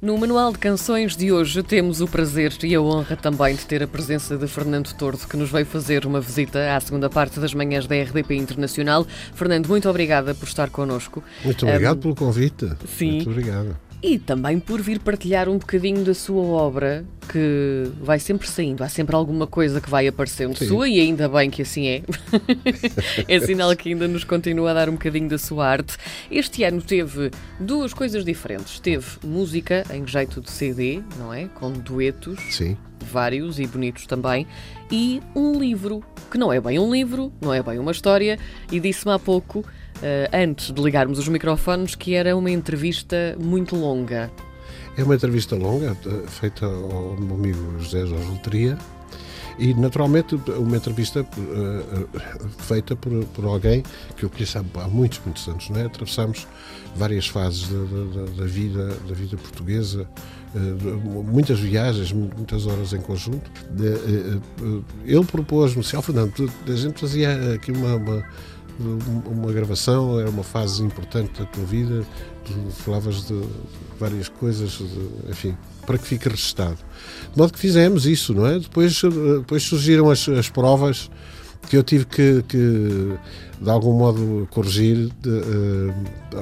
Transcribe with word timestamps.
No 0.00 0.16
Manual 0.16 0.52
de 0.52 0.58
Canções 0.58 1.16
de 1.16 1.32
hoje 1.32 1.60
temos 1.60 2.00
o 2.00 2.06
prazer 2.06 2.52
e 2.62 2.72
a 2.72 2.80
honra 2.80 3.16
também 3.16 3.56
de 3.56 3.66
ter 3.66 3.82
a 3.82 3.86
presença 3.86 4.36
de 4.36 4.46
Fernando 4.46 4.92
Tordo, 4.94 5.26
que 5.26 5.36
nos 5.36 5.50
veio 5.50 5.66
fazer 5.66 6.06
uma 6.06 6.20
visita 6.20 6.76
à 6.76 6.78
segunda 6.78 7.10
parte 7.10 7.40
das 7.40 7.52
manhãs 7.52 7.84
da 7.84 7.96
RDP 7.96 8.36
Internacional. 8.36 9.04
Fernando, 9.34 9.66
muito 9.66 9.90
obrigada 9.90 10.36
por 10.36 10.46
estar 10.46 10.70
connosco. 10.70 11.20
Muito 11.44 11.66
obrigado 11.66 11.98
um, 11.98 12.00
pelo 12.00 12.14
convite. 12.14 12.70
Sim. 12.86 13.10
Muito 13.16 13.30
obrigado 13.30 13.87
e 14.02 14.18
também 14.18 14.60
por 14.60 14.80
vir 14.80 15.00
partilhar 15.00 15.48
um 15.48 15.58
bocadinho 15.58 16.04
da 16.04 16.14
sua 16.14 16.42
obra, 16.42 17.04
que 17.28 17.90
vai 18.00 18.18
sempre 18.18 18.48
saindo. 18.48 18.82
Há 18.82 18.88
sempre 18.88 19.14
alguma 19.14 19.46
coisa 19.46 19.80
que 19.80 19.90
vai 19.90 20.06
aparecendo 20.06 20.56
Sim. 20.56 20.66
sua, 20.66 20.88
e 20.88 21.00
ainda 21.00 21.28
bem 21.28 21.50
que 21.50 21.62
assim 21.62 21.86
é. 21.86 22.02
é 23.26 23.40
sinal 23.40 23.74
que 23.76 23.90
ainda 23.90 24.06
nos 24.06 24.24
continua 24.24 24.70
a 24.70 24.74
dar 24.74 24.88
um 24.88 24.92
bocadinho 24.92 25.28
da 25.28 25.38
sua 25.38 25.66
arte. 25.66 25.96
Este 26.30 26.62
ano 26.64 26.80
teve 26.80 27.30
duas 27.58 27.92
coisas 27.92 28.24
diferentes. 28.24 28.78
Teve 28.78 29.06
música 29.24 29.84
em 29.92 30.06
jeito 30.06 30.40
de 30.40 30.50
CD, 30.50 31.02
não 31.18 31.34
é? 31.34 31.46
Com 31.46 31.72
duetos. 31.72 32.38
Sim. 32.50 32.76
Vários 33.00 33.58
e 33.58 33.66
bonitos 33.66 34.06
também. 34.06 34.46
E 34.90 35.20
um 35.34 35.58
livro, 35.58 36.02
que 36.30 36.38
não 36.38 36.52
é 36.52 36.60
bem 36.60 36.78
um 36.78 36.90
livro, 36.90 37.32
não 37.40 37.52
é 37.52 37.62
bem 37.62 37.78
uma 37.78 37.92
história, 37.92 38.38
e 38.70 38.80
disse-me 38.80 39.12
há 39.12 39.18
pouco 39.18 39.64
antes 40.32 40.70
de 40.72 40.80
ligarmos 40.80 41.18
os 41.18 41.28
microfones, 41.28 41.94
que 41.94 42.14
era 42.14 42.36
uma 42.36 42.50
entrevista 42.50 43.36
muito 43.38 43.76
longa. 43.76 44.30
É 44.98 45.04
uma 45.04 45.14
entrevista 45.14 45.54
longa, 45.54 45.96
eh, 46.06 46.26
feita 46.26 46.66
ao 46.66 47.16
meu 47.16 47.36
amigo 47.36 47.78
José 47.78 48.04
Jorge 48.04 48.30
Letria, 48.32 48.76
e 49.56 49.72
naturalmente 49.74 50.34
uma 50.56 50.76
entrevista 50.76 51.20
uh, 51.22 52.08
feita 52.58 52.96
por, 52.96 53.24
por 53.26 53.44
alguém 53.44 53.82
que 54.16 54.24
eu 54.24 54.30
conheço 54.30 54.58
há, 54.58 54.88
muitos, 54.88 55.20
muitos 55.24 55.46
anos. 55.48 55.70
Não 55.70 55.80
é? 55.80 55.86
Atravessamos 55.86 56.46
várias 56.96 57.26
fases 57.26 57.68
da, 57.68 57.78
da, 57.78 58.30
da 58.42 58.44
vida, 58.44 58.88
da 59.08 59.14
vida 59.14 59.36
portuguesa, 59.36 60.08
uh, 60.54 61.24
muitas 61.24 61.60
viagens, 61.60 62.12
muitas 62.12 62.66
horas 62.66 62.92
em 62.92 63.00
conjunto. 63.00 63.50
Uh, 64.60 64.84
ele 65.04 65.24
propôs-me, 65.24 65.82
se 65.82 66.00
Fernando, 66.02 66.52
a 66.66 66.72
gente 66.72 67.00
fazia 67.00 67.54
aqui 67.54 67.72
uma, 67.72 67.94
uma 67.94 68.24
uma 68.78 69.52
gravação, 69.52 70.20
era 70.20 70.30
uma 70.30 70.44
fase 70.44 70.82
importante 70.82 71.38
da 71.38 71.46
tua 71.46 71.64
vida, 71.64 72.04
falavas 72.70 73.26
de 73.26 73.40
várias 73.98 74.28
coisas, 74.28 74.70
de, 74.70 75.30
enfim, 75.30 75.56
para 75.86 75.98
que 75.98 76.06
fique 76.06 76.28
registado. 76.28 76.78
De 77.32 77.38
modo 77.38 77.52
que 77.52 77.58
fizemos 77.58 78.06
isso, 78.06 78.32
não 78.32 78.46
é? 78.46 78.58
Depois, 78.58 79.00
depois 79.38 79.62
surgiram 79.62 80.10
as, 80.10 80.28
as 80.28 80.48
provas 80.48 81.10
que 81.68 81.76
eu 81.76 81.82
tive 81.82 82.06
que, 82.06 82.42
que 82.48 83.18
de 83.60 83.70
algum 83.70 83.92
modo 83.92 84.48
corrigir 84.50 85.10
de, 85.20 85.28
uh, 85.28 85.94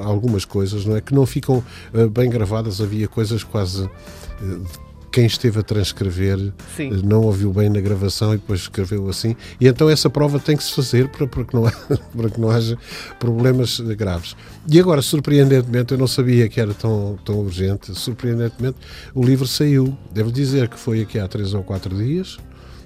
algumas 0.03 0.45
coisas, 0.45 0.85
não 0.85 0.95
é? 0.95 1.01
Que 1.01 1.13
não 1.13 1.25
ficam 1.25 1.63
uh, 1.93 2.09
bem 2.09 2.29
gravadas, 2.29 2.79
havia 2.79 3.07
coisas 3.07 3.43
quase 3.43 3.83
uh, 3.83 4.86
quem 5.17 5.25
esteve 5.25 5.59
a 5.59 5.63
transcrever 5.63 6.53
Sim. 6.75 6.93
Eh, 6.93 7.01
não 7.03 7.21
ouviu 7.23 7.51
bem 7.51 7.71
na 7.71 7.81
gravação 7.81 8.35
e 8.35 8.37
depois 8.37 8.59
escreveu 8.59 9.09
assim. 9.09 9.35
E 9.59 9.67
então 9.67 9.89
essa 9.89 10.11
prova 10.11 10.37
tem 10.37 10.55
que 10.55 10.63
se 10.63 10.71
fazer 10.71 11.07
para, 11.07 11.25
para, 11.25 11.43
que, 11.43 11.55
não, 11.55 11.63
para 12.15 12.29
que 12.29 12.39
não 12.39 12.51
haja 12.51 12.77
problemas 13.17 13.79
graves. 13.79 14.35
E 14.69 14.79
agora, 14.79 15.01
surpreendentemente, 15.01 15.91
eu 15.91 15.97
não 15.97 16.05
sabia 16.05 16.47
que 16.47 16.61
era 16.61 16.71
tão, 16.71 17.17
tão 17.25 17.39
urgente, 17.39 17.97
surpreendentemente, 17.97 18.77
o 19.15 19.23
livro 19.23 19.47
saiu. 19.47 19.97
Devo 20.13 20.31
dizer 20.31 20.69
que 20.69 20.77
foi 20.77 21.01
aqui 21.01 21.17
há 21.17 21.27
três 21.27 21.51
ou 21.55 21.63
quatro 21.63 21.97
dias. 21.97 22.37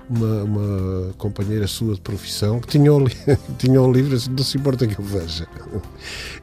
Uma, 0.10 0.44
uma, 0.44 1.14
companheira 1.18 1.68
sua 1.68 1.95
de 1.95 2.02
profissão 2.02 2.60
que 2.60 2.68
tinha 2.68 2.94
o, 2.94 3.06
tinha 3.58 3.82
o 3.82 3.92
livro, 3.92 4.18
não 4.30 4.44
se 4.44 4.58
importa 4.58 4.88
que 4.88 4.98
eu 4.98 5.04
veja. 5.04 5.48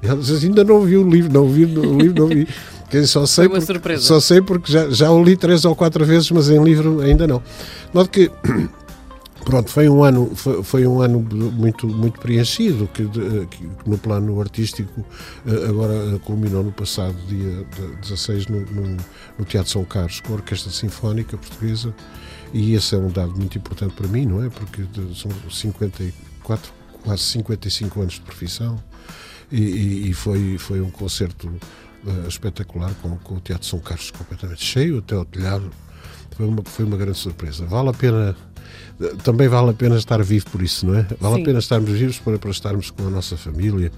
Ela 0.02 0.16
disse, 0.16 0.32
assim, 0.32 0.46
ainda 0.48 0.64
não 0.64 0.82
vi 0.82 0.96
o 0.98 1.08
livro, 1.08 1.32
não 1.32 1.48
vi 1.48 1.64
o 1.64 1.98
livro, 1.98 2.22
não 2.22 2.28
vi. 2.28 2.46
Que 2.90 3.06
só 3.06 3.26
sei 3.26 3.44
Foi 3.44 3.46
uma 3.46 3.60
porque, 3.60 3.72
surpresa. 3.72 4.02
Só 4.02 4.20
sei 4.20 4.40
porque 4.40 4.72
já, 4.72 4.90
já 4.90 5.10
o 5.10 5.22
li 5.22 5.36
três 5.36 5.64
ou 5.64 5.76
quatro 5.76 6.04
vezes, 6.04 6.30
mas 6.30 6.48
em 6.48 6.62
livro 6.62 7.00
ainda 7.00 7.26
não. 7.26 7.42
Note 7.92 8.10
que 8.10 8.30
pronto, 9.44 9.70
foi 9.70 9.88
um 9.88 10.02
ano, 10.02 10.30
foi, 10.34 10.62
foi, 10.62 10.86
um 10.86 11.00
ano 11.00 11.20
muito, 11.20 11.86
muito 11.86 12.18
preenchido, 12.18 12.88
que, 12.92 13.06
que, 13.06 13.68
no 13.86 13.98
plano 13.98 14.40
artístico 14.40 15.04
eh, 15.46 15.68
agora 15.68 15.94
eh, 15.94 16.18
culminou 16.24 16.62
no 16.62 16.72
passado 16.72 17.14
dia 17.26 17.66
16 18.02 18.46
no, 18.46 18.60
no, 18.60 18.96
no, 19.38 19.44
Teatro 19.44 19.70
São 19.70 19.84
Carlos, 19.84 20.20
com 20.20 20.32
a 20.32 20.36
Orquestra 20.36 20.70
Sinfónica 20.70 21.36
Portuguesa, 21.36 21.94
e 22.52 22.74
esse 22.74 22.94
é 22.94 22.98
um 22.98 23.10
dado 23.10 23.32
muito 23.36 23.56
importante 23.56 23.94
para 23.94 24.08
mim, 24.08 24.26
não 24.26 24.44
é? 24.44 24.48
Porque 24.48 24.82
são 25.14 25.30
54, 25.50 26.72
quase 27.02 27.22
55 27.22 28.00
anos 28.00 28.14
de 28.14 28.20
profissão, 28.20 28.78
e, 29.50 30.10
e 30.10 30.12
foi, 30.12 30.58
foi 30.58 30.80
um 30.80 30.90
concerto 30.90 31.50
uh, 32.04 32.28
espetacular, 32.28 32.92
com, 33.02 33.16
com 33.18 33.34
o 33.34 33.40
Teatro 33.40 33.66
São 33.66 33.78
Carlos 33.78 34.10
completamente 34.10 34.64
cheio, 34.64 34.98
até 34.98 35.14
ao 35.14 35.24
telhado. 35.24 35.70
Foi 36.36 36.46
uma, 36.46 36.62
foi 36.64 36.84
uma 36.84 36.96
grande 36.96 37.18
surpresa. 37.18 37.66
Vale 37.66 37.88
a 37.88 37.92
pena, 37.92 38.36
também 39.24 39.48
vale 39.48 39.70
a 39.70 39.74
pena 39.74 39.96
estar 39.96 40.22
vivo 40.22 40.48
por 40.50 40.62
isso, 40.62 40.86
não 40.86 40.96
é? 40.96 41.06
Vale 41.20 41.36
Sim. 41.36 41.42
a 41.42 41.44
pena 41.44 41.58
estarmos 41.58 41.90
vivos 41.90 42.18
para, 42.18 42.38
para 42.38 42.50
estarmos 42.50 42.90
com 42.90 43.06
a 43.06 43.10
nossa 43.10 43.36
família, 43.36 43.90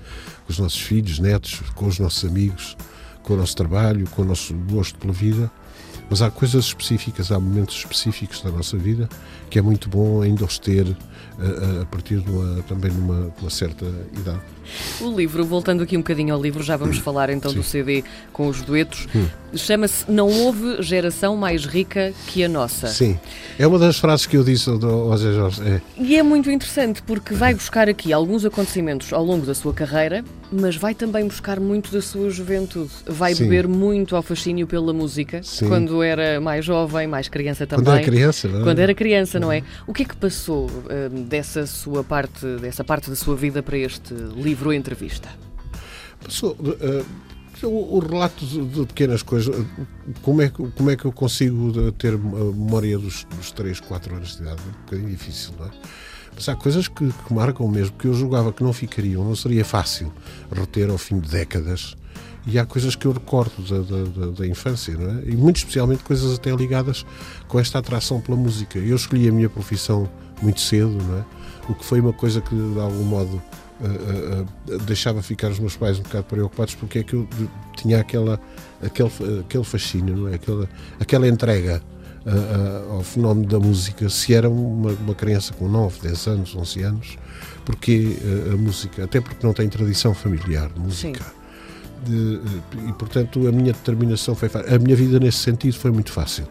com 0.47 0.53
os 0.53 0.59
nossos 0.59 0.81
filhos, 0.81 1.19
netos, 1.19 1.61
com 1.75 1.87
os 1.87 1.99
nossos 1.99 2.25
amigos, 2.25 2.77
com 3.23 3.35
o 3.35 3.37
nosso 3.37 3.55
trabalho, 3.57 4.09
com 4.11 4.23
o 4.23 4.25
nosso 4.25 4.55
gosto 4.55 4.99
pela 4.99 5.13
vida. 5.13 5.51
Mas 6.11 6.21
há 6.21 6.31
coisas 6.31 6.65
específicas, 6.65 7.31
há 7.31 7.39
momentos 7.39 7.77
específicos 7.77 8.43
da 8.43 8.51
nossa 8.51 8.77
vida 8.77 9.09
que 9.51 9.59
é 9.59 9.63
muito 9.63 9.89
bom 9.89 10.23
ainda 10.23 10.45
os 10.45 10.59
ter 10.59 10.87
a, 11.39 11.83
a 11.83 11.87
partir 11.87 12.21
de 12.21 12.31
uma, 12.31 12.63
também 12.63 12.91
de 12.91 12.99
uma, 12.99 13.33
uma 13.41 13.51
certa 13.51 13.85
idade. 14.17 14.41
O 15.01 15.11
livro, 15.11 15.45
voltando 15.45 15.83
aqui 15.83 15.97
um 15.97 16.01
bocadinho 16.01 16.33
ao 16.33 16.41
livro, 16.41 16.63
já 16.63 16.77
vamos 16.77 16.99
hum. 16.99 17.03
falar 17.03 17.31
então 17.31 17.51
Sim. 17.51 17.57
do 17.57 17.63
CD 17.65 18.05
com 18.33 18.47
os 18.47 18.63
duetos. 18.63 19.09
Hum. 19.15 19.27
Chama-se 19.55 20.11
Não 20.11 20.29
houve 20.29 20.81
geração 20.83 21.37
mais 21.37 21.67
rica 21.67 22.13
que 22.29 22.45
a 22.45 22.49
nossa. 22.49 22.87
Sim, 22.87 23.19
é 23.59 23.67
uma 23.67 23.79
das 23.79 23.99
frases 23.99 24.27
que 24.27 24.37
eu 24.37 24.45
disse 24.45 24.71
ao 24.71 24.79
José 24.79 25.33
Jorge. 25.33 25.63
É. 25.63 25.81
E 25.99 26.17
é 26.17 26.23
muito 26.23 26.49
interessante 26.51 27.03
porque 27.03 27.35
vai 27.35 27.53
buscar 27.53 27.89
aqui 27.89 28.13
alguns 28.13 28.45
acontecimentos 28.45 29.13
ao 29.13 29.25
longo 29.25 29.45
da 29.45 29.55
sua 29.55 29.75
carreira, 29.75 30.25
mas 30.53 30.77
vai 30.77 30.95
também 30.95 31.27
buscar 31.27 31.59
muito 31.59 31.91
da 31.91 32.01
sua 32.01 32.31
juventude. 32.31 32.91
Vai 33.07 33.35
Sim. 33.35 33.45
beber 33.45 33.67
muito 33.67 34.15
ao 34.15 34.23
fascínio 34.23 34.67
pela 34.67 34.93
música, 34.93 35.43
Sim. 35.43 35.69
quando 35.69 36.03
era 36.03 36.41
mais 36.41 36.65
jovem, 36.65 37.07
mais 37.07 37.29
criança 37.29 37.67
também. 37.67 37.85
Quando 37.85 37.97
era 37.97 38.05
criança, 38.05 38.49
não 38.49 38.61
é? 38.61 38.63
Quando 38.63 38.79
era 38.79 38.95
criança, 38.95 39.41
não 39.41 39.53
é? 39.53 39.63
O 39.87 39.93
que 39.93 40.03
é 40.03 40.05
que 40.05 40.17
passou 40.17 40.67
hum, 40.71 41.23
dessa 41.25 41.67
sua 41.67 42.05
parte, 42.05 42.47
dessa 42.61 42.85
parte 42.85 43.11
da 43.11 43.17
sua 43.17 43.35
vida 43.35 43.63
para 43.63 43.77
este 43.77 44.15
livro? 44.15 44.61
livro 44.61 44.73
entrevista? 44.73 45.29
Passou, 46.23 46.53
uh, 46.53 47.67
o, 47.67 47.97
o, 47.97 47.99
relato 47.99 48.45
de, 48.45 48.65
de, 48.67 48.87
pequenas 48.87 49.23
coisas, 49.23 49.55
como 50.23 50.43
é, 50.43 50.49
que, 50.49 50.71
como 50.73 50.91
é 50.91 50.97
que 50.97 51.05
eu 51.05 51.13
consigo 51.13 51.93
ter 51.93 52.15
a 52.15 52.19
memória 52.19 52.99
dos, 52.99 53.25
dos 53.25 53.51
3, 53.53 53.81
4 53.81 54.17
anos 54.17 54.37
de 54.37 54.43
idade? 54.43 54.61
É 54.61 54.69
um 54.69 54.85
bocadinho 54.85 55.11
difícil, 55.11 55.55
não 55.59 55.67
é? 55.67 55.71
Mas 56.35 56.49
há 56.49 56.57
coisas 56.57 56.89
que, 56.89 57.13
que 57.13 57.35
marcam 57.35 57.69
mesmo, 57.69 57.97
que 57.97 58.07
eu 58.07 58.15
julgava 58.15 58.53
que 58.53 58.63
não 58.63 58.73
ficariam, 58.73 59.25
não 59.25 59.37
seria 59.37 59.65
fácil 59.65 60.13
reter 60.51 60.91
ao 60.91 60.99
fim 60.99 61.19
de 61.19 61.29
décadas. 61.29 61.97
E 62.47 62.59
há 62.59 62.65
coisas 62.65 62.97
que 62.97 63.07
eu 63.07 63.13
recordo 63.13 63.63
da, 63.63 64.27
da, 64.27 64.31
da, 64.31 64.47
infância, 64.47 64.93
é? 64.93 65.31
E 65.31 65.37
muito 65.37 65.57
especialmente 65.57 66.03
coisas 66.03 66.35
até 66.35 66.51
ligadas 66.51 67.05
com 67.47 67.61
esta 67.61 67.79
atração 67.79 68.21
pela 68.21 68.37
música. 68.37 68.79
Eu 68.79 68.97
escolhi 68.97 69.29
a 69.29 69.33
minha 69.33 69.49
profissão 69.51 70.09
muito 70.41 70.61
cedo, 70.61 70.97
é? 71.19 71.71
O 71.71 71.75
que 71.75 71.85
foi 71.85 72.01
uma 72.01 72.15
coisa 72.15 72.41
que, 72.41 72.55
de 72.55 72.81
algum 72.81 73.05
modo, 73.05 73.43
uh, 73.81 74.73
uh, 74.73 74.79
deixava 74.79 75.23
ficar 75.23 75.51
os 75.51 75.59
meus 75.59 75.77
pais 75.77 75.99
um 75.99 76.03
bocado 76.03 76.25
preocupados 76.25 76.75
porque 76.75 77.01
é 77.01 77.03
que 77.03 77.15
eu 77.15 77.29
tinha 77.77 78.01
aquela, 78.01 78.41
aquele, 78.83 79.11
aquele 79.41 79.65
fascínio, 79.65 80.17
não 80.17 80.29
é? 80.29 80.35
aquela, 80.35 80.69
aquela 80.99 81.29
entrega 81.29 81.83
ao 82.91 83.03
fenómeno 83.03 83.47
da 83.47 83.59
música, 83.59 84.09
se 84.09 84.35
era 84.35 84.49
uma, 84.49 84.91
uma 84.93 85.15
criança 85.15 85.53
com 85.55 85.69
9, 85.69 86.01
10 86.03 86.27
anos, 86.27 86.55
11 86.55 86.83
anos, 86.83 87.19
porque 87.65 88.17
a 88.53 88.57
música, 88.57 89.05
até 89.05 89.21
porque 89.21 89.47
não 89.47 89.53
tem 89.53 89.69
tradição 89.69 90.15
familiar 90.15 90.69
de 90.69 90.81
música. 90.81 91.25
De, 92.05 92.41
e 92.89 92.93
portanto 92.95 93.47
a 93.47 93.53
minha 93.53 93.75
determinação 93.75 94.35
foi 94.35 94.49
a 94.75 94.79
minha 94.79 94.97
vida 94.97 95.21
nesse 95.21 95.37
sentido 95.37 95.75
foi 95.75 95.91
muito 95.91 96.11
fácil 96.11 96.49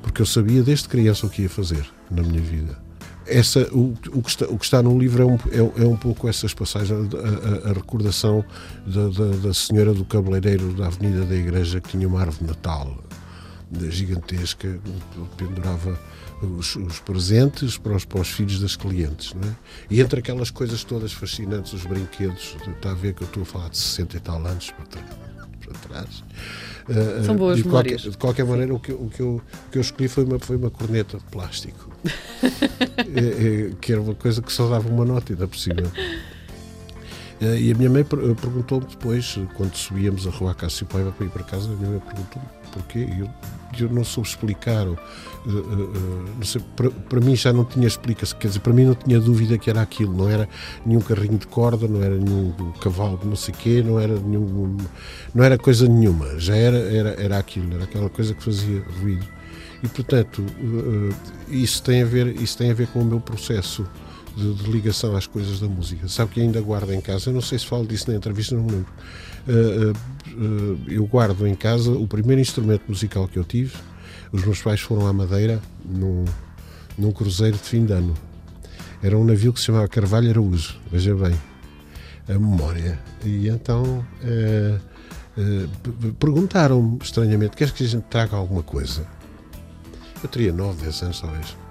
porque 0.00 0.22
eu 0.22 0.26
sabia 0.26 0.62
desde 0.62 0.88
criança 0.88 1.26
o 1.26 1.28
que 1.28 1.42
ia 1.42 1.50
fazer 1.50 1.86
na 2.10 2.22
minha 2.22 2.40
vida 2.40 2.78
essa, 3.26 3.60
o, 3.72 3.94
o, 4.12 4.22
que 4.22 4.30
está, 4.30 4.46
o 4.46 4.56
que 4.56 4.64
está 4.64 4.82
no 4.82 4.98
livro 4.98 5.22
é 5.22 5.26
um, 5.26 5.34
é, 5.34 5.84
é 5.84 5.86
um 5.86 5.96
pouco 5.96 6.28
essas 6.28 6.54
passagens, 6.54 6.90
a, 6.92 7.68
a, 7.68 7.70
a 7.70 7.72
recordação 7.72 8.44
da, 8.86 9.08
da, 9.08 9.36
da, 9.48 9.54
senhora 9.54 9.92
do 9.92 10.04
cabeleireiro 10.04 10.72
da 10.72 10.86
Avenida 10.86 11.24
da 11.24 11.34
Igreja 11.34 11.80
que 11.80 11.90
tinha 11.90 12.06
uma 12.06 12.20
árvore 12.20 12.44
de 12.44 12.46
Natal 12.46 12.96
gigantesca, 13.88 14.78
pendurava 15.36 15.98
os, 16.40 16.76
os, 16.76 17.00
presentes 17.00 17.76
para 17.78 17.96
os, 17.96 18.04
para 18.04 18.20
os 18.20 18.28
filhos 18.28 18.60
das 18.60 18.76
clientes. 18.76 19.34
Não 19.34 19.48
é? 19.48 19.54
E 19.90 20.00
entre 20.00 20.20
aquelas 20.20 20.50
coisas 20.50 20.84
todas 20.84 21.12
fascinantes, 21.12 21.72
os 21.72 21.84
brinquedos, 21.84 22.56
está 22.76 22.90
a 22.90 22.94
ver 22.94 23.14
que 23.14 23.22
eu 23.22 23.26
estou 23.26 23.42
a 23.42 23.46
falar 23.46 23.68
de 23.70 23.78
60 23.78 24.16
e 24.16 24.20
tal 24.20 24.46
anos 24.46 24.70
para 24.70 24.86
trás. 24.86 25.06
Para 25.60 25.78
trás 25.80 26.22
Uh, 26.88 27.24
São 27.24 27.36
boas 27.36 27.56
de 27.56 27.64
qualquer, 27.64 27.96
de 27.96 28.16
qualquer 28.16 28.44
maneira, 28.44 28.72
o 28.72 28.78
que, 28.78 28.92
o, 28.92 29.10
que 29.10 29.20
eu, 29.20 29.42
o 29.66 29.70
que 29.72 29.78
eu 29.78 29.82
escolhi 29.82 30.08
foi 30.08 30.24
uma, 30.24 30.38
foi 30.38 30.56
uma 30.56 30.70
corneta 30.70 31.18
de 31.18 31.24
plástico, 31.24 31.90
é, 32.04 33.70
é, 33.70 33.72
que 33.80 33.90
era 33.90 34.00
uma 34.00 34.14
coisa 34.14 34.40
que 34.40 34.52
só 34.52 34.68
dava 34.68 34.88
uma 34.88 35.04
nota, 35.04 35.32
ainda 35.32 35.48
por 35.48 35.58
cima. 35.58 35.82
Uh, 37.40 37.56
e 37.56 37.72
a 37.72 37.74
minha 37.74 37.90
mãe 37.90 38.02
per 38.02 38.18
perguntou-me 38.36 38.86
depois, 38.86 39.38
quando 39.54 39.74
subíamos 39.74 40.26
a 40.26 40.30
rua 40.30 40.54
Cássio 40.54 40.86
Paiva 40.86 41.12
para 41.12 41.26
ir 41.26 41.30
para 41.30 41.44
casa, 41.44 41.70
a 41.70 41.76
minha 41.76 41.90
mãe 41.90 42.00
perguntou-me 42.00 42.56
porquê. 42.76 43.08
Eu, 43.18 43.28
eu 43.78 43.88
não 43.90 44.04
soube 44.04 44.28
explicar. 44.28 44.86
Uh, 44.86 44.98
não 46.36 46.44
sei, 46.44 46.62
para, 46.74 46.90
para, 46.90 47.20
mim 47.20 47.36
já 47.36 47.52
não 47.52 47.64
tinha 47.64 47.86
explicação, 47.86 48.38
quer 48.38 48.48
dizer, 48.48 48.60
para 48.60 48.72
mim 48.72 48.84
não 48.84 48.94
tinha 48.94 49.20
dúvida 49.20 49.56
que 49.56 49.70
era 49.70 49.80
aquilo, 49.80 50.12
não 50.16 50.28
era 50.28 50.48
nenhum 50.84 51.00
carrinho 51.00 51.38
de 51.38 51.46
corda, 51.46 51.86
não 51.86 52.02
era 52.02 52.16
nenhum 52.16 52.52
cavalo 52.80 53.16
de 53.18 53.26
não 53.26 53.36
sei 53.36 53.54
quê, 53.54 53.82
não 53.84 53.98
era 54.00 54.18
nenhum, 54.18 54.76
não 55.34 55.44
era 55.44 55.56
coisa 55.56 55.88
nenhuma, 55.88 56.38
já 56.38 56.56
era, 56.56 56.78
era, 56.78 57.10
era 57.10 57.38
aquilo, 57.38 57.72
era 57.74 57.84
aquela 57.84 58.10
coisa 58.10 58.34
que 58.34 58.42
fazia 58.42 58.82
ruído. 59.00 59.26
E 59.82 59.88
portanto, 59.88 60.44
isso 61.48 61.82
tem 61.82 62.02
a 62.02 62.06
ver, 62.06 62.40
isso 62.40 62.58
tem 62.58 62.70
a 62.70 62.74
ver 62.74 62.88
com 62.88 63.00
o 63.00 63.04
meu 63.04 63.20
processo 63.20 63.86
de, 64.36 64.54
de, 64.54 64.70
ligação 64.70 65.16
às 65.16 65.26
coisas 65.26 65.60
da 65.60 65.66
música. 65.66 66.06
Sabe 66.08 66.32
que 66.32 66.40
ainda 66.40 66.60
guardo 66.60 66.92
em 66.92 67.00
casa, 67.00 67.30
eu 67.30 67.34
não 67.34 67.40
sei 67.40 67.58
se 67.58 67.66
falo 67.66 67.86
disso 67.86 68.10
na 68.10 68.16
entrevista, 68.16 68.54
não 68.54 68.62
me 68.62 68.72
lembro. 68.72 68.92
Uh, 69.48 69.92
uh, 69.92 70.80
eu 70.88 71.06
guardo 71.06 71.46
em 71.46 71.54
casa 71.54 71.90
o 71.90 72.06
primeiro 72.06 72.40
instrumento 72.40 72.82
musical 72.88 73.26
que 73.26 73.38
eu 73.38 73.44
tive. 73.44 73.74
Os 74.32 74.44
meus 74.44 74.60
pais 74.60 74.80
foram 74.80 75.06
à 75.06 75.12
Madeira 75.12 75.60
num, 75.84 76.24
num 76.98 77.12
cruzeiro 77.12 77.56
de 77.56 77.62
fim 77.62 77.84
de 77.84 77.92
ano. 77.92 78.14
Era 79.02 79.16
um 79.16 79.24
navio 79.24 79.52
que 79.52 79.60
se 79.60 79.66
chamava 79.66 79.88
Carvalho 79.88 80.28
Araújo, 80.30 80.76
veja 80.90 81.14
bem, 81.14 81.34
a 82.28 82.32
memória. 82.32 82.98
E 83.24 83.48
então 83.48 84.04
uh, 84.22 84.80
perguntaram-me 86.18 86.98
estranhamente: 87.02 87.56
queres 87.56 87.72
que 87.72 87.84
a 87.84 87.86
gente 87.86 88.04
traga 88.04 88.36
alguma 88.36 88.62
coisa? 88.62 89.06
Eu 90.22 90.28
teria 90.28 90.52
9, 90.52 90.82
10 90.82 91.02
anos, 91.02 91.20
talvez. 91.20 91.65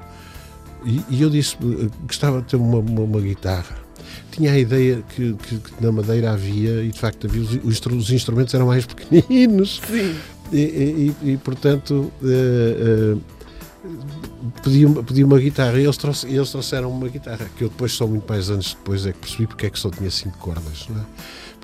E, 0.86 1.04
e 1.10 1.22
eu 1.22 1.30
disse 1.30 1.58
que 1.58 1.90
gostava 2.06 2.42
de 2.42 2.48
ter 2.48 2.56
uma, 2.58 2.78
uma, 2.78 3.02
uma 3.02 3.22
guitarra. 3.22 3.84
Tinha 4.32 4.52
a 4.52 4.60
ideia 4.60 5.04
que, 5.16 5.34
que, 5.34 5.58
que, 5.58 5.84
na 5.84 5.92
Madeira 5.92 6.32
havia, 6.32 6.84
e 6.84 6.92
de 6.92 7.00
facto 7.00 7.26
havia, 7.26 7.42
os, 7.42 7.82
os 7.86 8.12
instrumentos 8.12 8.54
eram 8.54 8.68
mais 8.68 8.86
pequeninos. 8.88 9.82
Sim. 9.88 10.16
E, 10.54 11.14
e, 11.24 11.32
e 11.32 11.38
portanto. 11.38 12.12
Uh, 12.22 13.16
uh, 13.16 13.36
pedi, 14.64 14.86
pedi 15.04 15.24
uma 15.24 15.40
guitarra 15.40 15.80
e 15.80 15.84
eles, 15.84 15.98
trouxe, 15.98 16.28
eles 16.28 16.50
trouxeram 16.50 16.92
uma 16.92 17.08
guitarra 17.08 17.50
que 17.58 17.64
eu 17.64 17.70
depois, 17.70 17.92
só 17.94 18.08
muito 18.08 18.28
mais 18.28 18.50
anos 18.50 18.74
depois, 18.74 19.06
é 19.06 19.14
que 19.14 19.20
percebi 19.20 19.48
porque 19.48 19.68
é 19.68 19.70
que 19.70 19.80
só 19.80 19.90
tinha 19.90 20.10
cinco 20.12 20.38
cordas. 20.38 20.88
Não 20.90 21.02
é? 21.02 21.06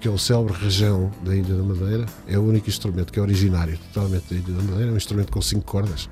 Que 0.01 0.07
é 0.07 0.11
o 0.11 0.17
célebre 0.17 0.53
rajão 0.53 1.11
da 1.23 1.35
Ilha 1.35 1.55
da 1.55 1.63
Madeira, 1.63 2.05
é 2.27 2.37
o 2.37 2.41
único 2.41 2.67
instrumento 2.67 3.13
que 3.13 3.19
é 3.19 3.21
originário 3.21 3.77
totalmente 3.93 4.33
da 4.33 4.35
Ilha 4.35 4.57
da 4.57 4.63
Madeira, 4.63 4.89
é 4.89 4.93
um 4.93 4.97
instrumento 4.97 5.31
com 5.31 5.41
cinco 5.41 5.63
cordas. 5.63 6.09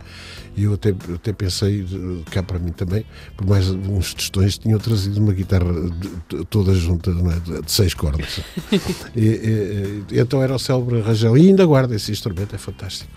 E 0.56 0.63
eu 0.63 0.74
até, 0.74 0.89
até 0.89 1.31
pensei, 1.31 1.86
cá 2.31 2.44
para 2.44 2.59
mim 2.59 2.71
também, 2.71 3.06
por 3.36 3.47
mais 3.47 3.69
uns 3.69 4.13
tostões, 4.13 4.57
tinham 4.57 4.77
trazido 4.77 5.19
uma 5.19 5.33
guitarra 5.33 5.71
de, 5.71 6.45
toda 6.45 6.74
junta, 6.74 7.12
é? 7.12 7.62
de 7.62 7.71
seis 7.71 7.94
cordas. 7.94 8.41
e, 9.15 10.03
e, 10.12 10.19
então 10.19 10.44
era 10.44 10.53
o 10.53 10.59
célebre 10.59 11.01
rajão, 11.01 11.35
e 11.38 11.47
ainda 11.47 11.65
guarda 11.65 11.95
esse 11.95 12.12
instrumento, 12.12 12.56
é 12.56 12.57
fantástico. 12.57 13.09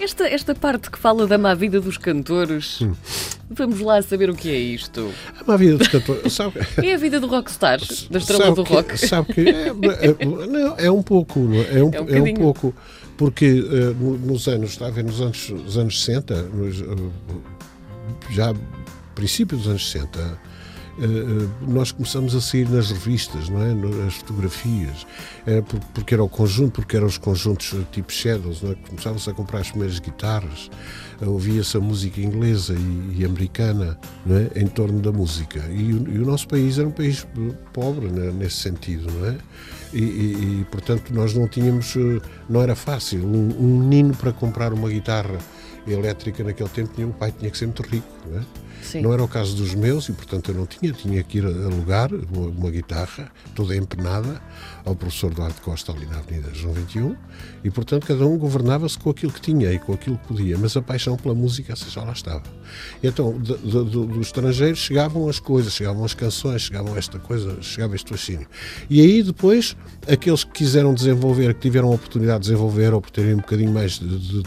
Esta, 0.00 0.26
esta 0.28 0.54
parte 0.54 0.90
que 0.90 0.98
fala 0.98 1.26
da 1.26 1.36
má 1.36 1.54
vida 1.54 1.80
dos 1.80 1.98
cantores, 1.98 2.80
hum. 2.80 2.92
vamos 3.50 3.80
lá 3.80 4.00
saber 4.00 4.30
o 4.30 4.34
que 4.34 4.48
é 4.48 4.58
isto. 4.58 5.12
A 5.40 5.44
má 5.44 5.56
vida 5.56 5.76
dos 5.76 5.88
cantores, 5.88 6.32
sabe? 6.32 6.54
É 6.82 6.94
a 6.94 6.96
vida 6.96 7.20
do 7.20 7.26
rockstar, 7.26 7.80
da 8.10 8.18
estrela 8.18 8.44
sabe 8.44 8.56
do 8.56 8.64
que, 8.64 8.72
rock. 8.72 8.96
Sabe 8.96 9.34
que 9.34 9.48
é, 9.48 9.68
é, 10.07 10.07
não, 10.24 10.76
é 10.78 10.90
um 10.90 11.02
pouco, 11.02 11.40
é? 11.52 11.78
é 11.78 11.84
um, 11.84 11.90
é 11.92 12.00
um, 12.00 12.08
é 12.08 12.22
um 12.22 12.34
pouco, 12.34 12.74
porque 13.16 13.60
uh, 13.60 13.94
nos 13.94 14.46
anos, 14.48 14.70
está 14.70 14.86
a 14.86 14.90
ver, 14.90 15.04
nos 15.04 15.20
anos, 15.20 15.50
nos 15.50 15.78
anos 15.78 16.04
60, 16.04 16.42
nos, 16.42 16.80
uh, 16.80 17.12
já 18.30 18.54
princípio 19.14 19.56
dos 19.56 19.66
anos 19.66 19.90
60, 19.90 20.18
eh, 20.18 20.22
eh, 20.22 20.36
nós 21.66 21.92
começamos 21.92 22.34
a 22.34 22.40
sair 22.40 22.68
nas 22.68 22.90
revistas, 22.90 23.48
não 23.48 23.62
é? 23.62 24.06
As 24.06 24.14
fotografias, 24.14 25.06
é, 25.46 25.62
porque 25.94 26.14
era 26.14 26.22
o 26.22 26.28
conjunto, 26.28 26.72
porque 26.72 26.96
eram 26.96 27.06
os 27.06 27.18
conjuntos 27.18 27.74
tipo 27.92 28.12
Shadows, 28.12 28.62
não 28.62 28.72
é? 28.72 28.74
Começavam-se 28.74 29.30
a 29.30 29.34
comprar 29.34 29.60
as 29.60 29.70
primeiras 29.70 29.98
guitarras, 29.98 30.70
ouvia-se 31.20 31.76
a 31.76 31.80
música 31.80 32.20
inglesa 32.20 32.74
e, 32.74 33.20
e, 33.20 33.24
americana 33.24 33.98
não 34.24 34.36
é? 34.36 34.50
em 34.56 34.66
torno 34.66 35.00
da 35.00 35.12
música. 35.12 35.64
E, 35.70 35.90
e, 35.90 36.18
o 36.18 36.24
nosso 36.24 36.46
país 36.48 36.78
era 36.78 36.88
um 36.88 36.92
país 36.92 37.26
pobre 37.72 38.08
né? 38.08 38.32
nesse 38.32 38.56
sentido, 38.56 39.10
não 39.12 39.26
é? 39.26 39.36
E, 39.92 40.00
e, 40.00 40.66
portanto 40.70 41.12
nós 41.14 41.34
não 41.34 41.48
tínhamos, 41.48 41.96
eh, 41.96 42.20
não 42.48 42.62
era 42.62 42.74
fácil. 42.74 43.24
Um, 43.24 43.56
um 43.58 43.78
menino 43.78 44.14
para 44.14 44.32
comprar 44.32 44.72
uma 44.72 44.88
guitarra 44.88 45.38
elétrica 45.86 46.44
naquele 46.44 46.68
tempo 46.68 47.00
um 47.00 47.12
pai 47.12 47.32
tinha 47.32 47.50
que 47.50 47.56
ser 47.56 47.66
muito 47.66 47.82
rico, 47.82 48.06
não 48.26 48.38
é? 48.38 48.42
Sim. 48.82 49.02
Não 49.02 49.12
era 49.12 49.22
o 49.22 49.28
caso 49.28 49.56
dos 49.56 49.74
meus 49.74 50.08
e, 50.08 50.12
portanto, 50.12 50.50
eu 50.50 50.54
não 50.54 50.66
tinha. 50.66 50.92
Tinha 50.92 51.22
que 51.22 51.38
ir 51.38 51.46
alugar 51.46 52.10
uma, 52.12 52.48
uma 52.48 52.70
guitarra 52.70 53.30
toda 53.54 53.76
empenada 53.76 54.40
ao 54.84 54.94
professor 54.94 55.32
Duarte 55.32 55.60
Costa 55.60 55.92
ali 55.92 56.06
na 56.06 56.18
Avenida 56.18 56.48
João 56.54 56.72
21 56.72 57.14
e, 57.62 57.70
portanto, 57.70 58.06
cada 58.06 58.26
um 58.26 58.38
governava-se 58.38 58.98
com 58.98 59.10
aquilo 59.10 59.32
que 59.32 59.40
tinha 59.40 59.72
e 59.72 59.78
com 59.78 59.92
aquilo 59.92 60.16
que 60.18 60.28
podia. 60.28 60.56
Mas 60.56 60.76
a 60.76 60.82
paixão 60.82 61.16
pela 61.16 61.34
música, 61.34 61.72
essa 61.72 61.90
já 61.90 62.02
lá 62.02 62.12
estava. 62.12 62.44
E, 63.02 63.06
então, 63.06 63.32
do, 63.38 63.84
do, 63.84 64.06
do 64.06 64.20
estrangeiro 64.20 64.76
chegavam 64.76 65.28
as 65.28 65.38
coisas, 65.38 65.72
chegavam 65.72 66.04
as 66.04 66.14
canções, 66.14 66.62
chegavam 66.62 66.96
esta 66.96 67.18
coisa, 67.18 67.60
chegava 67.60 67.94
este 67.94 68.10
fascínio. 68.10 68.46
E 68.88 69.00
aí, 69.00 69.22
depois, 69.22 69.76
aqueles 70.06 70.44
que 70.44 70.52
quiseram 70.52 70.94
desenvolver, 70.94 71.54
que 71.54 71.60
tiveram 71.60 71.88
a 71.88 71.94
oportunidade 71.94 72.40
de 72.40 72.50
desenvolver 72.50 72.94
ou 72.94 73.00
por 73.00 73.10
terem 73.10 73.34
um 73.34 73.38
bocadinho 73.38 73.72
mais 73.72 73.98
de, 73.98 74.18
de, 74.18 74.42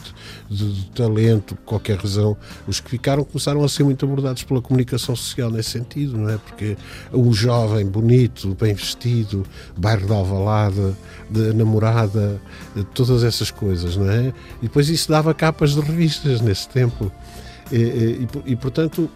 de, 0.50 0.89
talento, 0.92 1.56
qualquer 1.66 1.98
razão, 1.98 2.36
os 2.68 2.80
que 2.80 2.89
ficaram 2.89 3.24
começaram 3.24 3.63
a 3.63 3.69
ser 3.69 3.84
muito 3.84 4.06
abordados 4.06 4.20
abordados 4.21 4.44
pela 4.44 4.62
comunicação 4.62 5.15
social 5.15 5.50
nesse 5.50 5.71
sentido, 5.71 6.18
não 6.18 6.29
é? 6.29 6.38
Porque 6.38 6.77
o 7.12 7.33
jovem 7.33 7.85
bonito, 7.85 8.56
bem 8.59 8.73
vestido, 8.73 9.45
bairro 9.75 10.06
de 10.06 10.13
Alvalade, 10.13 10.95
de 11.29 11.53
namorada, 11.53 12.39
todas 12.94 13.23
essas 13.23 13.51
coisas, 13.51 13.97
não 13.97 14.09
é? 14.09 14.33
E 14.62 14.63
depois 14.63 14.89
isso 14.89 15.09
dava 15.09 15.33
capas 15.33 15.73
de 15.73 15.81
revistas 15.81 16.41
nesse 16.41 16.69
tempo. 16.69 17.12
E, 17.71 17.75
e, 17.75 18.27
e 18.45 18.56
portanto, 18.56 19.09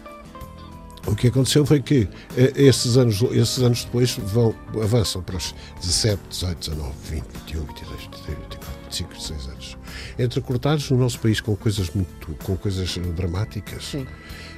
o 1.06 1.14
que 1.14 1.28
aconteceu 1.28 1.64
foi 1.64 1.80
que 1.80 2.08
eh, 2.36 2.52
esses 2.56 2.96
anos, 2.96 3.22
esses 3.30 3.58
anos 3.60 3.84
depois 3.84 4.16
vão, 4.16 4.54
avançam 4.82 5.22
para 5.22 5.36
os 5.36 5.54
17, 5.80 6.20
18, 6.30 6.70
19, 6.70 6.92
20, 7.10 7.24
21, 7.46 7.64
22, 7.64 8.00
23, 8.02 8.38
24, 8.38 8.80
25, 8.84 9.10
26 9.10 9.46
anos. 9.46 9.76
Entrecortados 10.18 10.90
no 10.90 10.98
nosso 10.98 11.20
país 11.20 11.40
com 11.40 11.54
coisas 11.54 11.90
muito, 11.90 12.34
com 12.42 12.56
coisas 12.56 12.98
dramáticas. 13.14 13.84
Sim. 13.84 14.06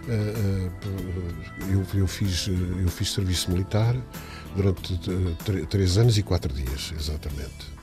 Eh, 0.08 0.12
eh, 0.12 0.70
eu, 1.72 1.84
eu, 2.00 2.06
fiz, 2.06 2.48
eu 2.48 2.88
fiz 2.88 3.12
serviço 3.12 3.50
militar 3.50 3.94
durante 4.56 4.98
três 5.68 5.98
anos 5.98 6.16
e 6.16 6.22
quatro 6.22 6.52
dias, 6.52 6.92
exatamente. 6.98 7.78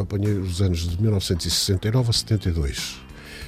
Apanhei 0.00 0.34
os 0.34 0.60
anos 0.60 0.88
de 0.88 1.00
1969 1.00 2.10
a 2.10 2.12
72 2.12 3.03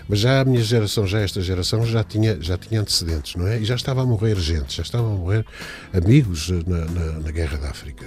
mas 0.08 0.20
já 0.20 0.40
a 0.40 0.44
minha 0.44 0.62
geração, 0.62 1.06
já 1.06 1.20
esta 1.20 1.40
geração, 1.40 1.84
já 1.84 2.04
tinha, 2.04 2.40
já 2.40 2.56
tinha 2.56 2.80
antecedentes, 2.80 3.34
não 3.34 3.46
é? 3.46 3.58
E 3.58 3.64
já 3.64 3.74
estava 3.74 4.02
a 4.02 4.06
morrer 4.06 4.36
gente, 4.36 4.76
já 4.76 4.82
estavam 4.82 5.14
a 5.14 5.16
morrer 5.16 5.44
amigos 5.92 6.48
na, 6.48 6.84
na, 6.84 7.12
na 7.20 7.30
Guerra 7.30 7.58
da 7.58 7.70
África. 7.70 8.06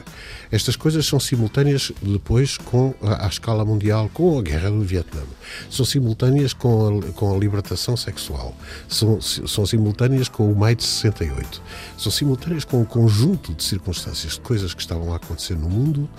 Estas 0.52 0.76
coisas 0.76 1.06
são 1.06 1.20
simultâneas 1.20 1.92
depois 2.02 2.58
com 2.58 2.94
a, 3.02 3.26
à 3.26 3.28
escala 3.28 3.66
mundial, 3.66 4.10
com 4.14 4.40
a 4.40 4.42
Guerra 4.42 4.70
do 4.70 4.82
Vietnã. 4.82 5.22
São 5.70 5.86
simultâneas 5.86 6.54
com 6.54 7.00
a, 7.00 7.12
com 7.14 7.36
a 7.36 7.38
libertação 7.38 7.98
sexual. 7.98 8.56
São, 8.88 9.20
são 9.22 9.66
simultâneas 9.66 10.30
com 10.30 10.52
o 10.52 10.56
Maio 10.56 10.78
de 10.78 10.84
68. 10.84 11.62
São 11.98 12.12
simultâneas 12.12 12.64
com 12.64 12.82
um 12.82 12.86
conjunto 12.86 13.54
de 13.54 13.64
circunstâncias, 13.64 14.34
de 14.34 14.42
coisas 14.42 14.74
que 14.74 14.82
estavam 14.82 15.14
a 15.14 15.18
acontecer 15.18 15.56
no 15.56 15.70
mundo 15.70 16.10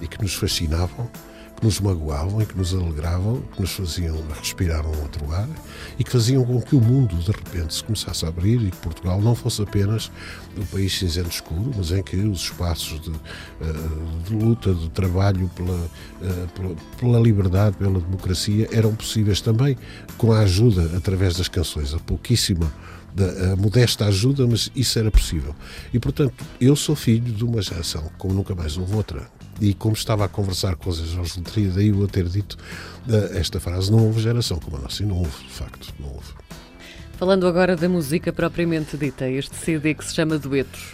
e 0.00 0.06
que 0.06 0.20
nos 0.20 0.34
fascinavam 0.34 1.08
que 1.58 1.64
nos 1.64 1.80
magoavam 1.80 2.40
e 2.40 2.46
que 2.46 2.56
nos 2.56 2.72
alegravam, 2.72 3.42
que 3.54 3.60
nos 3.60 3.72
faziam 3.72 4.16
respirar 4.38 4.86
um 4.86 5.02
outro 5.02 5.32
ar 5.32 5.48
e 5.98 6.04
que 6.04 6.10
faziam 6.10 6.44
com 6.44 6.60
que 6.60 6.76
o 6.76 6.80
mundo 6.80 7.16
de 7.16 7.32
repente 7.32 7.74
se 7.74 7.82
começasse 7.82 8.24
a 8.24 8.28
abrir 8.28 8.62
e 8.62 8.70
que 8.70 8.76
Portugal 8.76 9.20
não 9.20 9.34
fosse 9.34 9.60
apenas 9.62 10.10
um 10.56 10.64
país 10.66 10.96
cinzento 10.96 11.30
escuro, 11.30 11.72
mas 11.76 11.90
em 11.90 12.02
que 12.02 12.16
os 12.16 12.42
espaços 12.42 13.00
de, 13.00 13.10
eh, 13.10 14.28
de 14.28 14.34
luta, 14.34 14.72
de 14.72 14.88
trabalho 14.90 15.50
pela, 15.56 15.90
eh, 16.22 16.46
pela, 16.54 16.76
pela, 16.98 17.20
liberdade, 17.20 17.76
pela 17.76 17.98
democracia 18.00 18.68
eram 18.70 18.94
possíveis 18.94 19.40
também 19.40 19.76
com 20.16 20.32
a 20.32 20.40
ajuda 20.40 20.96
através 20.96 21.36
das 21.36 21.48
canções, 21.48 21.92
a 21.92 21.98
pouquíssima 21.98 22.72
da 23.14 23.56
modesta 23.56 24.04
ajuda, 24.04 24.46
mas 24.46 24.70
isso 24.76 24.96
era 24.96 25.10
possível. 25.10 25.54
E, 25.92 25.98
portanto, 25.98 26.34
eu 26.60 26.76
sou 26.76 26.94
filho 26.94 27.32
de 27.32 27.44
uma 27.44 27.60
geração, 27.60 28.08
como 28.16 28.32
nunca 28.32 28.54
mais 28.54 28.76
houve 28.76 28.94
outra, 28.94 29.28
e 29.60 29.74
como 29.74 29.94
estava 29.94 30.24
a 30.24 30.28
conversar 30.28 30.76
com 30.76 30.90
os 30.90 30.98
Jorge 30.98 31.38
Letria, 31.38 31.70
daí 31.70 31.88
eu 31.88 32.08
ter 32.08 32.28
dito 32.28 32.56
uh, 33.08 33.36
esta 33.36 33.58
frase, 33.60 33.90
não 33.90 34.06
houve 34.06 34.20
geração 34.20 34.58
como 34.58 34.76
a 34.76 34.80
nossa, 34.80 35.02
e 35.02 35.06
não 35.06 35.18
houve, 35.18 35.44
de 35.44 35.52
facto, 35.52 35.92
não 35.98 36.08
houve. 36.08 36.38
Falando 37.18 37.48
agora 37.48 37.74
da 37.74 37.88
música 37.88 38.32
propriamente 38.32 38.96
dita, 38.96 39.28
este 39.28 39.56
CD 39.56 39.92
que 39.92 40.04
se 40.04 40.14
chama 40.14 40.38
Duetos, 40.38 40.92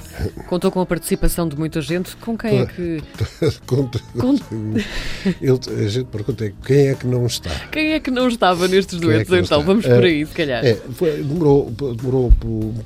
contou 0.48 0.70
com 0.70 0.80
a 0.80 0.86
participação 0.86 1.46
de 1.46 1.54
muita 1.54 1.82
gente. 1.82 2.16
Com 2.16 2.34
quem 2.34 2.60
é 2.60 2.64
que. 2.64 3.02
Conta. 3.66 4.00
Ele, 5.42 5.84
a 5.84 5.88
gente 5.88 6.06
pergunta 6.06 6.50
quem 6.64 6.88
é 6.88 6.94
que 6.94 7.06
não 7.06 7.26
está. 7.26 7.50
Quem 7.70 7.92
é 7.92 8.00
que 8.00 8.10
não 8.10 8.26
estava 8.28 8.66
nestes 8.66 8.96
é 8.96 9.00
duetos, 9.02 9.34
é 9.34 9.40
então? 9.40 9.58
Está? 9.58 9.58
Vamos 9.58 9.84
por 9.84 10.02
aí, 10.02 10.24
se 10.24 10.32
calhar. 10.32 10.64
É, 10.64 10.76
foi, 10.94 11.10
demorou, 11.22 11.70
demorou 11.70 12.32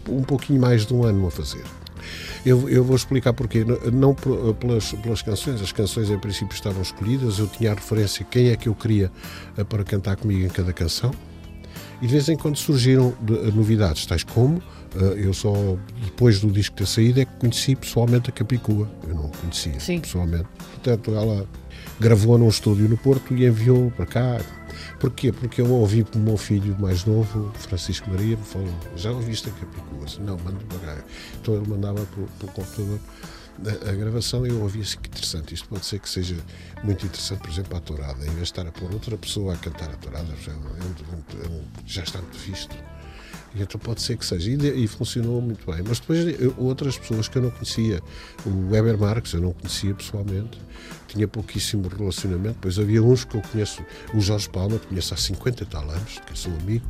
um 0.08 0.22
pouquinho 0.24 0.60
mais 0.60 0.84
de 0.84 0.92
um 0.92 1.04
ano 1.04 1.28
a 1.28 1.30
fazer. 1.30 1.62
Eu, 2.48 2.66
eu 2.70 2.82
vou 2.82 2.96
explicar 2.96 3.34
porquê. 3.34 3.62
Não 3.92 4.14
pelas, 4.14 4.92
pelas 4.92 5.20
canções, 5.20 5.60
as 5.60 5.70
canções 5.70 6.08
em 6.08 6.18
princípio 6.18 6.54
estavam 6.54 6.80
escolhidas, 6.80 7.38
eu 7.38 7.46
tinha 7.46 7.72
a 7.72 7.74
referência 7.74 8.24
quem 8.30 8.48
é 8.48 8.56
que 8.56 8.70
eu 8.70 8.74
queria 8.74 9.12
eh, 9.58 9.64
para 9.64 9.84
cantar 9.84 10.16
comigo 10.16 10.46
em 10.46 10.48
cada 10.48 10.72
canção. 10.72 11.10
E 12.00 12.06
de 12.06 12.12
vez 12.12 12.26
em 12.30 12.36
quando 12.38 12.56
surgiram 12.56 13.12
eh, 13.28 13.50
novidades, 13.50 14.06
tais 14.06 14.24
como 14.24 14.62
eh, 14.96 15.26
eu 15.26 15.34
só 15.34 15.52
depois 16.02 16.40
do 16.40 16.50
disco 16.50 16.74
ter 16.74 16.86
saído 16.86 17.20
é 17.20 17.26
que 17.26 17.32
conheci 17.38 17.76
pessoalmente 17.76 18.30
a 18.30 18.32
Capicua. 18.32 18.88
Eu 19.06 19.14
não 19.14 19.28
conhecia 19.28 19.78
Sim. 19.78 20.00
pessoalmente. 20.00 20.46
Portanto, 20.56 21.14
ela 21.14 21.46
gravou 22.00 22.38
num 22.38 22.48
estúdio 22.48 22.88
no 22.88 22.96
Porto 22.96 23.36
e 23.36 23.44
enviou 23.44 23.90
para 23.90 24.06
cá. 24.06 24.40
Porquê? 25.00 25.30
Porque 25.30 25.60
eu 25.60 25.70
ouvi 25.70 26.04
o 26.14 26.18
meu 26.18 26.36
filho 26.36 26.76
mais 26.78 27.04
novo, 27.04 27.52
Francisco 27.54 28.10
Maria, 28.10 28.36
me 28.36 28.44
falou: 28.44 28.68
Já 28.96 29.12
ouviste 29.12 29.48
a 29.48 29.52
Capicua? 29.52 30.06
Não, 30.20 30.36
manda 30.38 30.58
para. 30.80 31.04
Então 31.40 31.54
ele 31.54 31.68
mandava 31.68 32.04
pelo 32.06 32.52
computador 32.52 32.98
a, 33.66 33.90
a 33.90 33.92
gravação 33.92 34.46
e 34.46 34.50
eu 34.50 34.60
ouvi 34.60 34.80
assim 34.80 34.98
que 34.98 35.08
interessante. 35.08 35.54
Isto 35.54 35.68
pode 35.68 35.84
ser 35.84 35.98
que 35.98 36.08
seja 36.08 36.36
muito 36.82 37.04
interessante, 37.06 37.40
por 37.40 37.50
exemplo, 37.50 37.76
a 37.76 37.80
tourada. 37.80 38.22
Em 38.22 38.30
vez 38.30 38.36
de 38.36 38.42
estar 38.42 38.66
a 38.66 38.72
pôr 38.72 38.92
outra 38.92 39.16
pessoa 39.16 39.54
a 39.54 39.56
cantar 39.56 39.90
a 39.90 39.96
tourada, 39.96 40.34
já, 40.36 40.52
é, 40.52 40.54
é, 40.54 41.60
já 41.86 42.02
está 42.02 42.20
muito 42.20 42.38
visto. 42.38 42.76
Então 43.54 43.80
pode 43.80 44.02
ser 44.02 44.16
que 44.16 44.24
seja. 44.24 44.50
E, 44.50 44.84
e, 44.84 44.86
funcionou 44.86 45.40
muito 45.40 45.70
bem. 45.70 45.82
Mas 45.86 46.00
depois 46.00 46.40
eu, 46.40 46.54
outras 46.58 46.98
pessoas 46.98 47.28
que 47.28 47.38
eu 47.38 47.42
não 47.42 47.50
conhecia. 47.50 48.02
O 48.44 48.70
Weber 48.70 48.98
Marques 48.98 49.32
eu 49.32 49.40
não 49.40 49.52
conhecia 49.52 49.94
pessoalmente. 49.94 50.60
Tinha 51.06 51.26
pouquíssimo 51.26 51.88
relacionamento. 51.88 52.54
Depois 52.54 52.78
havia 52.78 53.02
uns 53.02 53.24
que 53.24 53.36
eu 53.36 53.42
conheço. 53.42 53.82
O 54.14 54.20
Jorge 54.20 54.48
Palma, 54.48 54.78
que 54.78 54.86
conheço 54.86 55.14
há 55.14 55.16
50 55.16 55.62
e 55.62 55.66
tal 55.66 55.88
anos, 55.90 56.20
que 56.26 56.38
sou 56.38 56.52
amigo, 56.60 56.86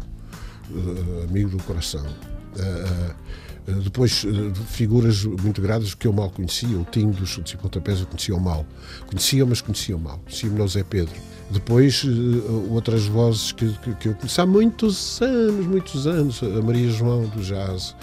uh, 0.70 1.24
amigo 1.24 1.50
do 1.50 1.62
coração. 1.62 2.04
Uh, 2.04 3.70
uh, 3.70 3.80
depois, 3.82 4.24
figuras 4.68 5.24
muito 5.24 5.60
graves 5.60 5.94
que 5.94 6.06
eu 6.06 6.12
mal 6.12 6.30
conhecia. 6.30 6.76
O 6.76 6.84
Tinho 6.84 7.12
dos 7.12 7.28
Chutes 7.28 7.52
e 7.52 7.56
Pontapés 7.56 8.00
eu 8.00 8.06
conhecia 8.06 8.36
mal. 8.38 8.66
Conhecia, 9.06 9.46
mas 9.46 9.60
conhecia 9.60 9.96
mal. 9.96 10.18
Conhecia-me 10.18 10.68
Zé 10.68 10.82
Pedro 10.82 11.14
depois, 11.50 12.04
eh, 12.04 12.50
outras 12.70 13.06
vozes 13.06 13.52
que, 13.52 13.72
que, 14.00 14.08
eu 14.08 14.14
conheci 14.14 14.40
há 14.40 14.46
muitos 14.46 15.20
anos, 15.22 15.66
muitos 15.66 16.06
anos, 16.06 16.42
a 16.42 16.62
Maria 16.62 16.90
João 16.90 17.22
do 17.22 17.40
Jazz, 17.40 17.96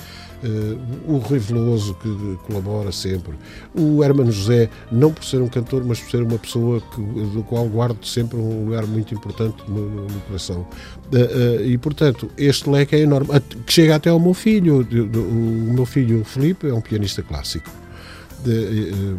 uh, 0.44 0.80
o 1.08 1.18
Rui 1.18 1.38
Veloso, 1.38 1.94
que 1.96 2.40
colabora 2.48 2.92
sempre, 2.92 3.36
o 3.75 4.04
Hermano 4.04 4.32
José, 4.32 4.68
não 4.92 5.14
por 5.14 5.24
ser 5.24 5.42
um 5.42 5.48
cantor, 5.48 5.84
mas 5.86 6.00
por 6.00 6.10
ser 6.10 6.24
uma 6.24 6.40
pessoa 6.40 6.82
que, 6.82 7.02
do 7.02 7.44
qual 7.44 7.68
guardo 7.68 8.04
sempre 8.04 8.38
um 8.38 8.66
lugar 8.66 8.88
muito 8.88 9.14
importante 9.14 9.58
no, 9.68 10.06
no 10.06 10.20
coração. 10.22 10.68
Uh, 11.14 11.64
e, 11.64 11.78
portanto, 11.78 12.32
este 12.38 12.68
leque 12.68 12.96
é 12.96 13.02
enorme, 13.02 13.30
que 13.66 13.72
chega 13.72 13.96
até 13.96 14.10
ao 14.10 14.20
meu 14.20 14.34
filho. 14.34 14.82
O 14.82 15.74
meu 15.74 15.86
filho, 15.86 16.24
Felipe, 16.24 16.68
é 16.68 16.74
um 16.74 16.82
pianista 16.82 17.22
clássico. 17.22 17.70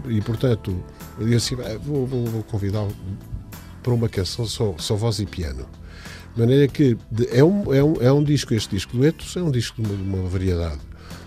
e, 0.09 0.21
portanto, 0.21 0.75
eu 1.21 1.29
disse 1.29 1.55
assim, 1.55 1.79
vou, 1.85 2.07
vou, 2.07 2.27
vou 2.27 2.43
convidá-lo 2.43 2.93
para 3.87 3.95
uma 3.95 4.09
canção 4.09 4.45
só, 4.45 4.75
só 4.79 4.97
voz 4.97 5.21
e 5.21 5.27
piano. 5.27 5.65
De 6.35 6.41
maneira 6.41 6.67
que 6.67 6.99
é 7.31 7.45
um, 7.45 7.73
é, 7.73 7.85
um, 7.85 7.95
é 8.01 8.13
um 8.13 8.23
disco, 8.23 8.53
este 8.53 8.75
disco 8.75 8.97
duetos 8.97 9.37
é 9.37 9.43
um 9.43 9.51
disco 9.51 9.81
de 9.81 9.89
uma, 9.89 9.97
de 9.97 10.03
uma 10.03 10.29
variedade 10.29 10.81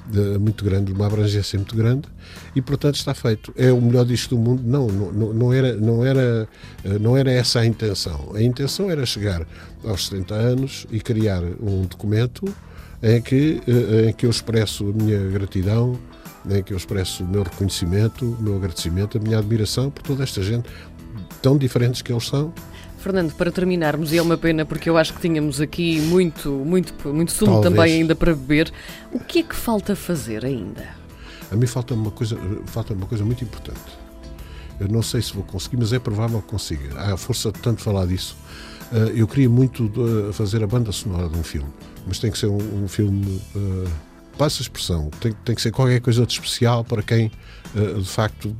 de, 0.06 0.38
muito 0.38 0.66
grande, 0.66 0.88
de 0.88 0.92
uma 0.92 1.08
abrangência 1.08 1.58
muito 1.58 1.74
grande 1.74 2.10
e 2.54 2.62
portanto 2.62 2.96
está 2.96 3.14
feito. 3.14 3.54
É 3.56 3.72
o 3.72 3.82
melhor 3.82 4.06
disco 4.06 4.36
do 4.36 4.42
mundo? 4.42 4.62
Não, 4.66 4.88
não, 4.88 5.34
não, 5.34 5.54
era, 5.54 5.74
não, 5.78 6.06
era, 6.06 6.50
não 7.00 7.16
era 7.16 7.32
essa 7.32 7.62
a 7.62 7.66
intenção. 7.66 8.34
A 8.36 8.42
intenção 8.44 8.92
era 8.92 9.06
chegar 9.06 9.48
aos 9.86 10.08
70 10.08 10.36
anos 10.36 10.86
e 10.92 11.00
criar 11.00 11.42
um 11.42 11.84
documento 11.84 12.54
em 13.02 13.22
que, 13.22 13.62
em 14.06 14.12
que 14.12 14.26
eu 14.26 14.30
expresso 14.30 14.90
a 14.90 14.92
minha 14.92 15.18
gratidão, 15.30 15.98
em 16.50 16.62
que 16.62 16.74
eu 16.74 16.78
expresso 16.78 17.24
o 17.24 17.28
meu 17.28 17.44
reconhecimento, 17.44 18.26
o 18.26 18.44
meu 18.44 18.58
agradecimento, 18.58 19.18
a 19.18 19.22
minha 19.22 19.40
admiração 19.40 19.90
por 19.90 20.04
toda 20.04 20.24
esta 20.24 20.44
gente, 20.44 20.70
tão 21.42 21.58
diferentes 21.58 22.02
que 22.02 22.12
eles 22.12 22.28
são. 22.28 22.54
Fernando, 23.00 23.34
para 23.34 23.50
terminarmos, 23.52 24.12
e 24.12 24.18
é 24.18 24.22
uma 24.22 24.38
pena 24.38 24.66
porque 24.66 24.90
eu 24.90 24.98
acho 24.98 25.14
que 25.14 25.22
tínhamos 25.22 25.62
aqui 25.62 26.02
muito, 26.02 26.50
muito, 26.50 26.94
muito 27.14 27.32
sumo 27.32 27.54
Talvez. 27.54 27.74
também 27.74 27.94
ainda 27.94 28.14
para 28.14 28.36
beber, 28.36 28.72
o 29.12 29.20
que 29.20 29.40
é 29.40 29.44
que 29.44 29.56
falta 29.56 29.96
fazer 29.96 30.44
ainda? 30.44 30.86
A 31.50 31.56
mim 31.56 31.66
falta 31.66 31.94
uma 31.94 32.12
coisa, 32.12 32.38
falta 32.66 32.94
uma 32.94 33.06
coisa 33.06 33.24
muito 33.24 33.44
importante. 33.44 33.80
Eu 34.80 34.88
não 34.88 35.02
sei 35.02 35.22
se 35.22 35.34
vou 35.34 35.44
conseguir, 35.44 35.78
mas 35.78 35.94
é 35.94 36.00
provável 36.00 36.42
que 36.42 36.48
consiga. 36.48 37.00
Há 37.00 37.18
força 37.18 37.52
de 37.52 37.60
tanto 37.60 37.82
falar 37.82 38.06
disso. 38.06 38.36
Eh, 38.92 39.14
eu 39.16 39.28
queria 39.28 39.50
muito 39.50 39.92
eh, 40.30 40.34
fazer 40.34 40.64
a 40.64 40.68
banda 40.68 40.92
sonora 40.92 41.28
de 41.28 41.38
um 41.38 41.44
filme, 41.44 41.70
mas 42.08 42.20
tem 42.20 42.32
que 42.32 42.38
ser 42.38 42.48
um, 42.48 42.84
um 42.84 42.88
filme. 42.88 43.42
Passa 44.40 44.62
a 44.62 44.64
expressão, 44.64 45.10
tem, 45.20 45.34
tem 45.44 45.54
que 45.54 45.62
ser 45.62 45.70
qualquer 45.70 46.00
coisa 46.00 46.26
de 46.26 46.32
especial 46.32 46.82
para 46.86 47.04
quem, 47.04 47.30
uh, 47.76 48.02
de 48.02 48.08
facto, 48.08 48.56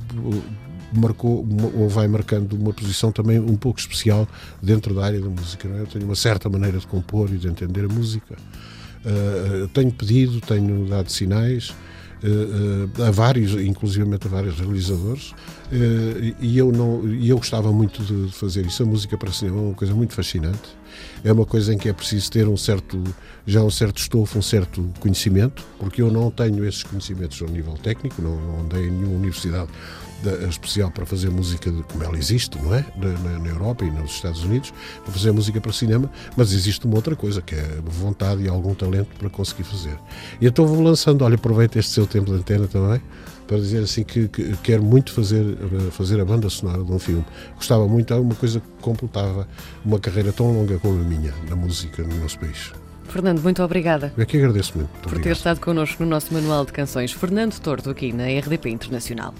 marcou 0.94 1.46
ou 1.74 1.88
vai 1.88 2.06
marcando 2.06 2.52
uma 2.52 2.70
posição 2.70 3.10
também 3.10 3.38
um 3.38 3.56
pouco 3.56 3.80
especial 3.80 4.28
dentro 4.62 4.94
da 4.94 5.06
área 5.06 5.18
da 5.18 5.30
música. 5.30 5.66
É? 5.68 5.80
Eu 5.80 5.86
tenho 5.86 6.04
uma 6.04 6.14
certa 6.14 6.50
maneira 6.50 6.76
de 6.76 6.86
compor 6.86 7.32
e 7.32 7.38
de 7.38 7.48
entender 7.48 7.86
a 7.86 7.88
música. 7.88 8.36
Uh, 9.06 9.68
tenho 9.68 9.90
pedido, 9.90 10.38
tenho 10.42 10.86
dado 10.86 11.10
sinais. 11.10 11.70
Uh, 12.22 12.90
uh, 12.98 13.04
a 13.04 13.10
vários, 13.10 13.54
inclusive 13.54 14.06
a 14.14 14.28
vários 14.28 14.60
realizadores, 14.60 15.34
e 16.38 16.58
eu 16.58 16.70
não, 16.70 17.08
e 17.08 17.30
eu 17.30 17.38
gostava 17.38 17.72
muito 17.72 18.02
de 18.02 18.30
fazer 18.32 18.66
isso. 18.66 18.82
A 18.82 18.86
música 18.86 19.16
para 19.16 19.32
cinema 19.32 19.56
é 19.56 19.60
uma 19.62 19.74
coisa 19.74 19.94
muito 19.94 20.12
fascinante. 20.12 20.78
É 21.24 21.32
uma 21.32 21.44
coisa 21.44 21.72
em 21.74 21.78
que 21.78 21.88
é 21.88 21.92
preciso 21.92 22.30
ter 22.30 22.48
um 22.48 22.56
certo, 22.56 23.02
já 23.46 23.62
um 23.62 23.70
certo 23.70 23.98
estofo, 23.98 24.38
um 24.38 24.42
certo 24.42 24.88
conhecimento, 25.00 25.64
porque 25.78 26.02
eu 26.02 26.10
não 26.10 26.30
tenho 26.30 26.64
esses 26.64 26.82
conhecimentos 26.82 27.40
ao 27.42 27.48
nível 27.48 27.74
técnico, 27.74 28.20
não, 28.22 28.40
não 28.40 28.60
andei 28.60 28.86
em 28.86 28.90
nenhuma 28.90 29.16
universidade 29.16 29.70
especial 30.48 30.90
para 30.90 31.06
fazer 31.06 31.30
música 31.30 31.70
de, 31.70 31.82
como 31.84 32.04
ela 32.04 32.16
existe, 32.18 32.58
não 32.58 32.74
é? 32.74 32.84
Na, 32.96 33.38
na, 33.38 33.48
Europa 33.48 33.84
e 33.84 33.90
nos 33.90 34.12
Estados 34.12 34.42
Unidos, 34.44 34.72
para 35.02 35.12
fazer 35.12 35.32
música 35.32 35.60
para 35.60 35.72
cinema, 35.72 36.10
mas 36.36 36.52
existe 36.52 36.84
uma 36.84 36.96
outra 36.96 37.16
coisa, 37.16 37.40
que 37.40 37.54
é 37.54 37.78
vontade 37.84 38.42
e 38.42 38.48
algum 38.48 38.74
talento 38.74 39.08
para 39.18 39.30
conseguir 39.30 39.64
fazer. 39.64 39.96
E 40.40 40.46
então 40.46 40.66
vou 40.66 40.82
lançando, 40.82 41.22
olha, 41.24 41.36
aproveita 41.36 41.78
este 41.78 41.92
seu 41.92 42.06
tempo 42.06 42.30
de 42.30 42.36
antena 42.38 42.66
também, 42.66 43.00
para 43.50 43.58
dizer 43.58 43.82
assim 43.82 44.04
que, 44.04 44.28
que 44.28 44.56
quero 44.58 44.80
muito 44.80 45.12
fazer, 45.12 45.44
fazer 45.90 46.20
a 46.20 46.24
banda 46.24 46.48
sonora 46.48 46.84
de 46.84 46.92
um 46.92 47.00
filme. 47.00 47.24
Gostava 47.56 47.88
muito, 47.88 48.14
é 48.14 48.16
uma 48.16 48.36
coisa 48.36 48.60
que 48.60 48.66
completava 48.80 49.48
uma 49.84 49.98
carreira 49.98 50.32
tão 50.32 50.52
longa 50.52 50.78
como 50.78 51.00
a 51.00 51.04
minha 51.04 51.34
na 51.48 51.56
música 51.56 52.00
no 52.04 52.14
nosso 52.20 52.38
país. 52.38 52.72
Fernando, 53.08 53.42
muito 53.42 53.60
obrigada. 53.60 54.12
Eu 54.16 54.22
é 54.22 54.26
que 54.26 54.36
agradeço 54.36 54.78
muito. 54.78 54.90
Por 55.02 55.20
ter 55.20 55.32
estado 55.32 55.58
connosco 55.58 56.04
no 56.04 56.10
nosso 56.10 56.32
Manual 56.32 56.64
de 56.64 56.72
Canções. 56.72 57.10
Fernando 57.10 57.58
Tordo, 57.58 57.90
aqui 57.90 58.12
na 58.12 58.26
RDP 58.26 58.70
Internacional. 58.70 59.34